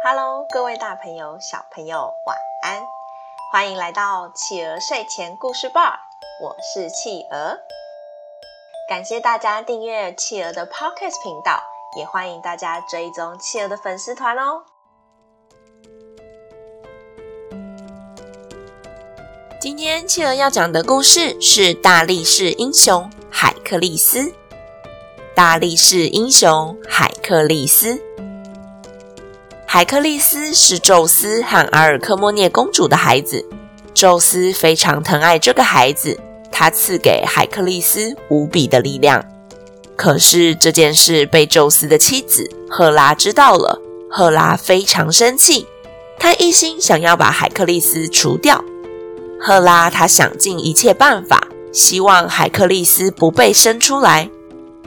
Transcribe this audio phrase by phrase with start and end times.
[0.00, 2.86] Hello，各位大朋友、小朋友，晚安！
[3.50, 5.98] 欢迎来到企鹅睡前故事吧，
[6.40, 7.58] 我是企鹅。
[8.88, 11.60] 感谢大家订阅企鹅的 Podcast 频道，
[11.96, 14.62] 也欢迎大家追踪企鹅的粉丝团哦。
[19.60, 24.32] 今天企鹅要讲的故事是大力士英雄海克力斯。
[25.34, 28.00] 大力士英雄海克力斯。
[29.70, 33.44] 海克利斯是宙斯和阿尔克莫涅公主的孩子，
[33.92, 36.18] 宙斯非常疼爱这个孩子，
[36.50, 39.22] 他赐给海克利斯无比的力量。
[39.94, 43.78] 可是这件事被宙斯的妻子赫拉知道了，
[44.10, 45.66] 赫拉非常生气，
[46.18, 48.64] 她一心想要把海克利斯除掉。
[49.38, 54.30] 赫拉她想尽一切办法，希望海克利斯不被生出来。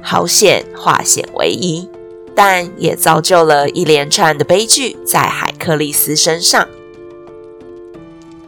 [0.00, 1.90] 好险，化险为夷。
[2.40, 6.68] 但也造就了一连串的悲剧在海克利斯身上，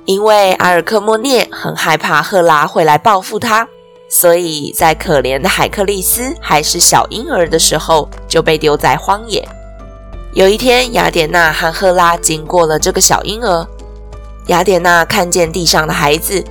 [0.05, 3.66] 因为阿尔克莫涅很害怕赫拉会来报复他，
[4.08, 9.44] 所以在可怜的海克利斯还是小婴儿的时候就被丢在荒野。
[10.34, 13.66] 有一天，雅典娜和赫拉经过了这个小婴儿，
[14.47, 16.44] 雅典娜看见地上的孩子，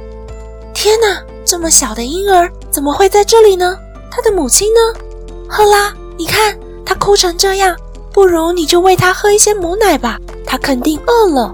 [0.73, 3.79] 天哪，这么小的婴儿怎么会在这里呢？
[4.11, 4.99] 他的母亲呢？
[5.47, 6.59] 赫拉，你看。
[6.89, 7.77] 他哭成这样，
[8.11, 11.53] 不如你就喂他喝一些母奶吧，他肯定饿了。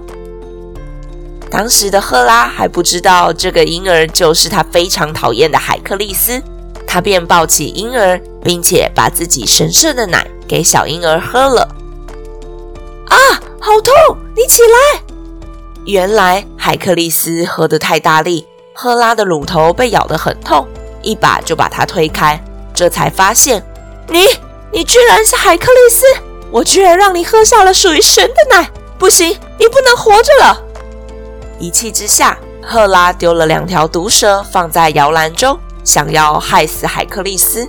[1.50, 6.42] 当时的赫拉还不知道这个婴儿就是他非常讨厌的海克利斯，
[6.86, 11.68] 他便抱起婴儿，并且把自己神圣的奶给小婴儿喝了。
[13.10, 13.16] 啊，
[13.60, 13.92] 好痛！
[14.34, 15.02] 你起来！
[15.84, 20.66] 原来海克利斯喝得太大力，赫拉的乳头被咬得很痛，
[21.02, 23.62] 一把就把他推开，这才发现
[24.08, 24.24] 你。
[24.72, 26.04] 你居然是海克利斯！
[26.50, 30.62] 我居然让你喝下了属于神的奶，不行，你不能活着了！
[31.58, 37.68] 一气之下，赫拉丢了两条毒蛇放在摇篮中，想要害死海克利斯。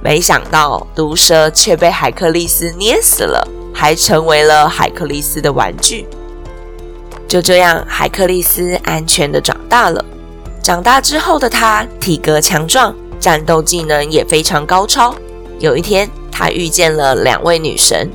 [0.00, 6.06] 没想到毒蛇却被海克利斯捏死了，还成为了海克利斯的玩具。
[7.26, 10.04] 就这样，海克利斯安全的长大了。
[10.62, 15.14] 长大之后的他体格强壮，战斗技能也非常高超。
[15.58, 16.08] 有一天，
[16.38, 18.10] 他遇见了两位女神。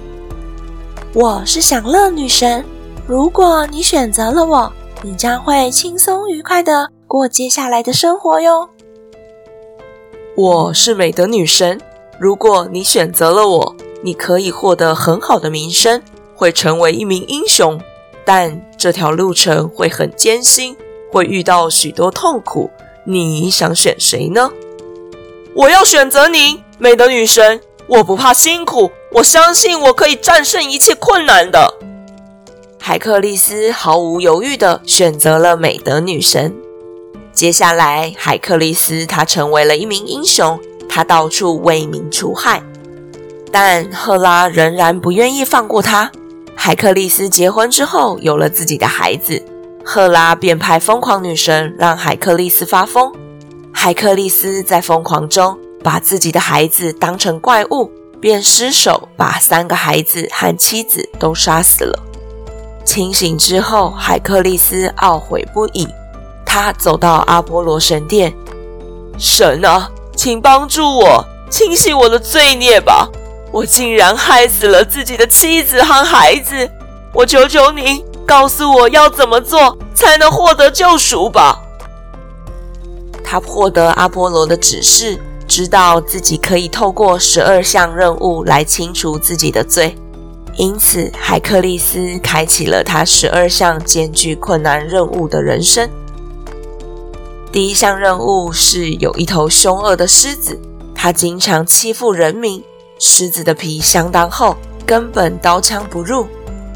[1.12, 2.64] 我是享乐女神，
[3.08, 4.72] 如果你选择了我，
[5.02, 8.70] 你将会轻松愉快的过接下来的生活哟。
[10.38, 11.82] 我是美德女神，
[12.20, 16.00] 如果你选择了我，你可以获得很好的名声，
[16.36, 17.82] 会成为一名英雄。
[18.24, 20.78] 但这条路程会很艰辛，
[21.12, 22.70] 会遇到许多痛苦。
[23.04, 24.52] 你想选谁呢？
[25.56, 26.62] 我要选择你。
[26.78, 27.62] 美德女神，
[27.92, 31.74] 我不怕辛苦，我相信我可以战胜一切困难的。
[32.80, 36.56] 海克利斯毫无犹豫地选择了美德女神。
[37.34, 40.58] 接下来，海克利斯他成为了一名英雄，
[40.88, 42.64] 他到处为民除害。
[43.52, 46.10] 但赫拉仍然不愿意放过他。
[46.56, 49.44] 海克利斯结婚之后，有了自己的孩子，
[49.84, 53.12] 赫拉便派疯狂女神让海克利斯发疯。
[53.74, 55.60] 海克利斯在疯狂中。
[55.84, 62.00] 把自己的孩子当成怪物，便失手把三个孩子和妻子都杀死了。
[62.86, 65.88] 清醒之后，海克利斯懊悔不已。
[66.46, 68.34] 他走到阿波罗神殿，
[69.18, 73.10] 神啊，请帮助我，清洗我的罪孽吧！
[73.54, 76.70] 我竟然害死了自己的妻子和孩子，
[77.14, 81.62] 我求求您，告诉我要怎么做才能获得救赎吧！
[83.24, 85.18] 他获得阿波罗的指示。
[85.52, 89.94] 知道自己可以透过十二项任务来清除自己的罪，
[90.56, 95.90] 因此海克利斯开启了他十二项艰巨困难任务的人生。
[97.52, 100.58] 第一项任务是有一头凶恶的狮子，
[100.96, 102.64] 它经常欺负人民。
[102.98, 106.26] 狮子的皮相当厚，根本刀枪不入。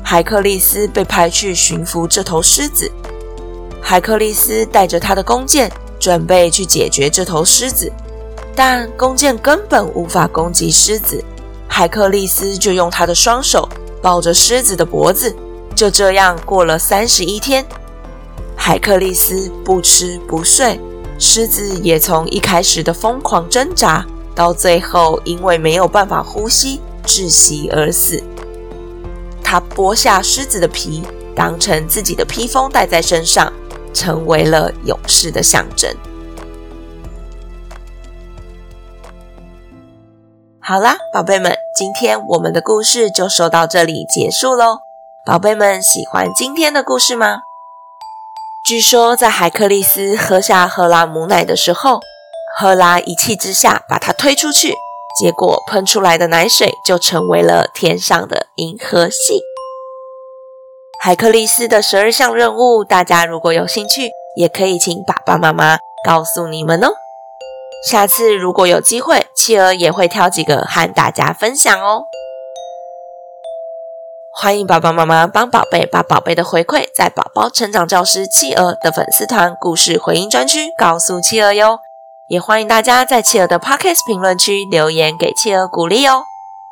[0.04, 2.92] 海克利斯被派去驯服这头狮子。
[3.82, 7.90] 海克利斯带着他的弓箭，准备去解决这头狮子。
[8.56, 11.22] 但弓箭根本无法攻击狮子，
[11.68, 13.68] 海克力斯就用他的双手
[14.02, 15.36] 抱着狮子的脖子，
[15.76, 17.66] 就这样过了三十一天。
[18.56, 20.80] 海克力斯不吃不睡，
[21.20, 28.24] 狮子也从一开始的疯狂挣扎，到最后因为没有办法呼吸窒息而死。
[29.44, 31.04] 他剥下狮子的皮，
[31.36, 33.52] 当成自己的披风戴在身上，
[33.94, 35.94] 成为了勇士的象征。
[40.68, 44.80] 好啦，宝贝们，今天我们的故事就说到这里结束喽。
[45.24, 47.42] 宝贝们喜欢今天的故事吗？
[48.68, 52.00] 据说在海克力斯喝下赫拉母奶的时候，
[52.58, 54.74] 赫拉一气之下把他推出去，
[55.22, 59.44] 结果喷出来的奶水就成为了天上的银河系。
[61.00, 66.88] 海克力斯的十二项任务，大家如果有兴趣，也可以请爸爸妈妈告诉你们哦。
[67.84, 72.04] 下次如果有机会，企鹅也会挑几个和大家分享哦。
[74.38, 81.80] 欢迎爸爸妈妈帮宝贝把宝贝的回馈在宝宝成长教师企鹅的粉丝团故事回音专区告诉企鹅哟，
[82.28, 86.24] 也欢迎大家在企鹅的 Podcast 评论区留言给企鹅鼓励哦，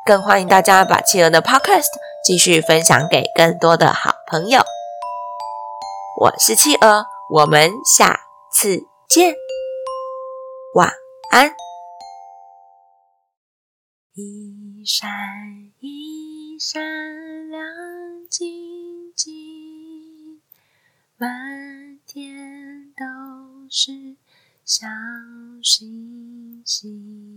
[0.04, 1.86] 更欢迎大家把企鹅的 Podcast
[2.22, 4.60] 继续分享给更多的好朋友。
[6.20, 8.20] 我是企鹅，我们下
[8.52, 9.34] 次见，
[10.74, 10.90] 晚
[11.30, 11.48] 安。
[14.14, 15.08] 一闪
[15.78, 16.82] 一闪。
[17.48, 17.62] 亮
[18.28, 20.40] 晶晶，
[21.16, 24.16] 满天都是
[24.64, 24.88] 小
[25.62, 27.33] 星星。